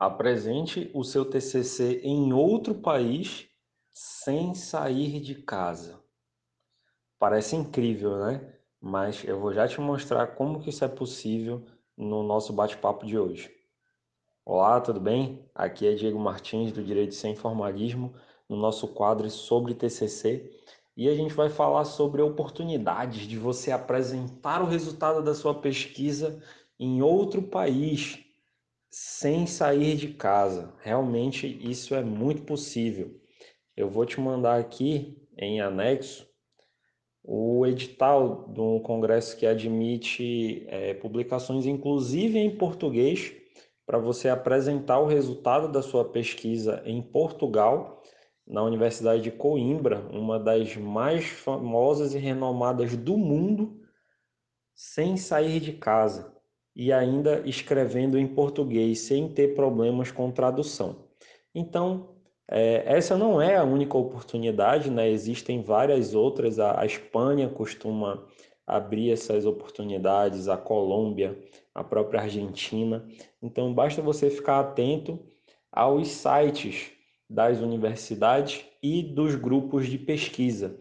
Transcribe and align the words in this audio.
Apresente 0.00 0.90
o 0.94 1.04
seu 1.04 1.26
TCC 1.26 2.00
em 2.02 2.32
outro 2.32 2.74
país 2.74 3.50
sem 3.92 4.54
sair 4.54 5.20
de 5.20 5.34
casa. 5.34 6.02
Parece 7.18 7.54
incrível, 7.54 8.16
né? 8.16 8.54
Mas 8.80 9.22
eu 9.24 9.38
vou 9.38 9.52
já 9.52 9.68
te 9.68 9.78
mostrar 9.78 10.28
como 10.28 10.58
que 10.58 10.70
isso 10.70 10.82
é 10.82 10.88
possível 10.88 11.66
no 11.94 12.22
nosso 12.22 12.50
bate-papo 12.50 13.04
de 13.04 13.18
hoje. 13.18 13.54
Olá, 14.42 14.80
tudo 14.80 14.98
bem? 14.98 15.44
Aqui 15.54 15.86
é 15.86 15.94
Diego 15.94 16.18
Martins 16.18 16.72
do 16.72 16.82
Direito 16.82 17.14
Sem 17.14 17.36
Formalismo, 17.36 18.14
no 18.48 18.56
nosso 18.56 18.88
quadro 18.88 19.28
sobre 19.28 19.74
TCC, 19.74 20.50
e 20.96 21.10
a 21.10 21.14
gente 21.14 21.34
vai 21.34 21.50
falar 21.50 21.84
sobre 21.84 22.22
oportunidades 22.22 23.28
de 23.28 23.36
você 23.36 23.70
apresentar 23.70 24.62
o 24.62 24.66
resultado 24.66 25.22
da 25.22 25.34
sua 25.34 25.60
pesquisa 25.60 26.42
em 26.78 27.02
outro 27.02 27.42
país 27.42 28.29
sem 28.90 29.46
sair 29.46 29.96
de 29.96 30.08
casa. 30.08 30.74
Realmente 30.80 31.46
isso 31.46 31.94
é 31.94 32.02
muito 32.02 32.42
possível. 32.42 33.20
Eu 33.76 33.88
vou 33.88 34.04
te 34.04 34.20
mandar 34.20 34.58
aqui 34.58 35.16
em 35.38 35.60
anexo 35.60 36.28
o 37.22 37.64
edital 37.66 38.48
do 38.48 38.80
congresso 38.80 39.36
que 39.36 39.46
admite 39.46 40.64
é, 40.68 40.94
publicações, 40.94 41.66
inclusive 41.66 42.38
em 42.38 42.56
português, 42.56 43.32
para 43.86 43.98
você 43.98 44.28
apresentar 44.28 44.98
o 44.98 45.06
resultado 45.06 45.70
da 45.70 45.82
sua 45.82 46.04
pesquisa 46.04 46.82
em 46.84 47.00
Portugal, 47.00 48.02
na 48.46 48.62
Universidade 48.62 49.22
de 49.22 49.30
Coimbra, 49.30 50.08
uma 50.10 50.38
das 50.38 50.76
mais 50.76 51.26
famosas 51.26 52.14
e 52.14 52.18
renomadas 52.18 52.96
do 52.96 53.16
mundo, 53.16 53.80
sem 54.74 55.16
sair 55.16 55.60
de 55.60 55.74
casa 55.74 56.39
e 56.74 56.92
ainda 56.92 57.42
escrevendo 57.44 58.18
em 58.18 58.26
português 58.26 59.00
sem 59.00 59.28
ter 59.28 59.54
problemas 59.54 60.10
com 60.10 60.30
tradução. 60.30 61.04
Então, 61.54 62.10
é, 62.48 62.82
essa 62.86 63.16
não 63.16 63.40
é 63.40 63.56
a 63.56 63.64
única 63.64 63.96
oportunidade, 63.96 64.90
né? 64.90 65.08
existem 65.08 65.62
várias 65.62 66.14
outras. 66.14 66.58
A, 66.58 66.80
a 66.80 66.86
Espanha 66.86 67.48
costuma 67.48 68.26
abrir 68.66 69.10
essas 69.10 69.44
oportunidades, 69.44 70.48
a 70.48 70.56
Colômbia, 70.56 71.38
a 71.74 71.82
própria 71.82 72.22
Argentina. 72.22 73.06
Então, 73.42 73.72
basta 73.72 74.02
você 74.02 74.30
ficar 74.30 74.60
atento 74.60 75.18
aos 75.72 76.08
sites 76.08 76.90
das 77.28 77.60
universidades 77.60 78.64
e 78.82 79.02
dos 79.02 79.36
grupos 79.36 79.86
de 79.86 79.98
pesquisa, 79.98 80.76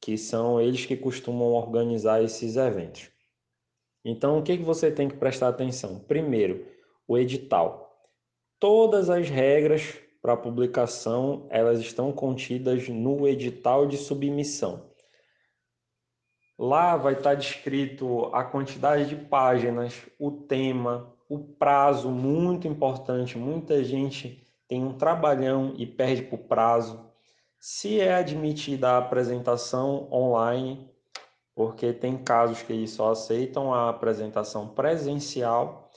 que 0.00 0.18
são 0.18 0.60
eles 0.60 0.84
que 0.84 0.96
costumam 0.96 1.52
organizar 1.52 2.22
esses 2.22 2.56
eventos. 2.56 3.13
Então, 4.04 4.38
o 4.38 4.42
que, 4.42 4.58
que 4.58 4.62
você 4.62 4.90
tem 4.90 5.08
que 5.08 5.16
prestar 5.16 5.48
atenção? 5.48 5.98
Primeiro, 6.00 6.66
o 7.08 7.16
edital. 7.16 7.90
Todas 8.60 9.08
as 9.08 9.28
regras 9.28 9.94
para 10.20 10.36
publicação, 10.36 11.46
elas 11.50 11.80
estão 11.80 12.12
contidas 12.12 12.88
no 12.88 13.26
edital 13.28 13.86
de 13.86 13.96
submissão. 13.96 14.90
Lá 16.58 16.96
vai 16.96 17.14
estar 17.14 17.34
descrito 17.34 18.26
a 18.26 18.44
quantidade 18.44 19.08
de 19.08 19.16
páginas, 19.16 19.94
o 20.18 20.30
tema, 20.30 21.12
o 21.28 21.38
prazo, 21.38 22.10
muito 22.10 22.68
importante. 22.68 23.36
Muita 23.36 23.82
gente 23.82 24.42
tem 24.68 24.84
um 24.84 24.96
trabalhão 24.96 25.74
e 25.76 25.86
perde 25.86 26.22
por 26.22 26.38
prazo. 26.38 27.04
Se 27.58 28.00
é 28.00 28.14
admitida 28.14 28.90
a 28.90 28.98
apresentação 28.98 30.08
online, 30.12 30.88
porque 31.54 31.92
tem 31.92 32.16
casos 32.16 32.62
que 32.62 32.86
só 32.86 33.12
aceitam 33.12 33.72
a 33.72 33.88
apresentação 33.88 34.68
presencial 34.68 35.88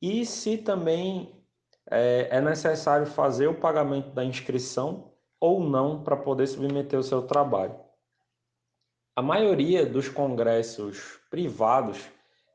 e 0.00 0.24
se 0.24 0.56
também 0.58 1.44
é, 1.90 2.28
é 2.30 2.40
necessário 2.40 3.06
fazer 3.06 3.46
o 3.46 3.60
pagamento 3.60 4.10
da 4.10 4.24
inscrição 4.24 5.12
ou 5.38 5.60
não 5.60 6.02
para 6.02 6.16
poder 6.16 6.46
submeter 6.46 6.98
o 6.98 7.02
seu 7.02 7.22
trabalho. 7.22 7.78
A 9.14 9.20
maioria 9.20 9.84
dos 9.84 10.08
congressos 10.08 11.20
privados 11.30 12.10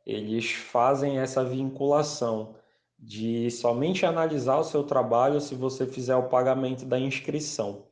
eles 0.05 0.53
fazem 0.53 1.19
essa 1.19 1.43
vinculação 1.43 2.55
de 2.97 3.51
somente 3.51 4.05
analisar 4.05 4.57
o 4.57 4.63
seu 4.63 4.83
trabalho 4.83 5.39
se 5.41 5.53
você 5.53 5.85
fizer 5.85 6.15
o 6.15 6.29
pagamento 6.29 6.85
da 6.85 6.97
inscrição. 6.97 7.85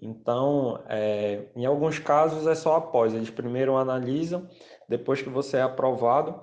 Então, 0.00 0.82
é, 0.88 1.46
em 1.54 1.66
alguns 1.66 1.98
casos 1.98 2.46
é 2.46 2.54
só 2.54 2.76
após. 2.76 3.14
Eles 3.14 3.30
primeiro 3.30 3.76
analisam, 3.76 4.48
depois 4.88 5.20
que 5.20 5.28
você 5.28 5.58
é 5.58 5.62
aprovado, 5.62 6.42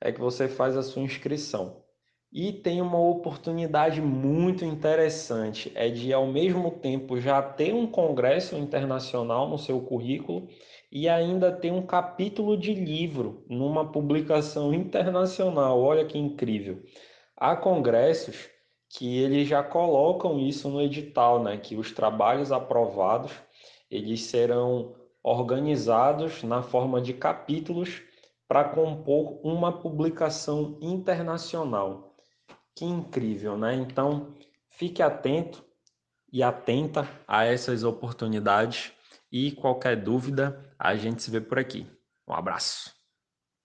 é 0.00 0.12
que 0.12 0.20
você 0.20 0.48
faz 0.48 0.76
a 0.76 0.82
sua 0.82 1.02
inscrição. 1.02 1.82
E 2.30 2.52
tem 2.52 2.82
uma 2.82 3.00
oportunidade 3.00 4.02
muito 4.02 4.62
interessante, 4.62 5.72
é 5.74 5.88
de 5.88 6.12
ao 6.12 6.26
mesmo 6.26 6.72
tempo 6.72 7.18
já 7.18 7.40
ter 7.40 7.72
um 7.72 7.86
congresso 7.86 8.54
internacional 8.54 9.48
no 9.48 9.56
seu 9.56 9.80
currículo 9.80 10.46
e 10.92 11.08
ainda 11.08 11.50
ter 11.50 11.72
um 11.72 11.86
capítulo 11.86 12.54
de 12.54 12.74
livro 12.74 13.46
numa 13.48 13.90
publicação 13.90 14.74
internacional. 14.74 15.80
Olha 15.80 16.04
que 16.04 16.18
incrível. 16.18 16.82
Há 17.34 17.56
congressos 17.56 18.50
que 18.88 19.18
eles 19.18 19.48
já 19.48 19.62
colocam 19.62 20.38
isso 20.38 20.68
no 20.68 20.80
edital, 20.80 21.42
né? 21.42 21.58
Que 21.58 21.76
os 21.76 21.92
trabalhos 21.92 22.50
aprovados 22.50 23.32
eles 23.90 24.22
serão 24.22 24.94
organizados 25.22 26.42
na 26.42 26.62
forma 26.62 27.00
de 27.00 27.12
capítulos 27.12 28.02
para 28.46 28.64
compor 28.64 29.40
uma 29.44 29.72
publicação 29.72 30.78
internacional. 30.80 32.14
Que 32.74 32.84
incrível, 32.84 33.58
né? 33.58 33.74
Então, 33.74 34.34
fique 34.70 35.02
atento 35.02 35.64
e 36.32 36.42
atenta 36.42 37.08
a 37.26 37.44
essas 37.44 37.84
oportunidades 37.84 38.92
e 39.30 39.52
qualquer 39.52 39.96
dúvida, 39.96 40.72
a 40.78 40.96
gente 40.96 41.22
se 41.22 41.30
vê 41.30 41.40
por 41.40 41.58
aqui. 41.58 41.86
Um 42.26 42.34
abraço. 42.34 42.97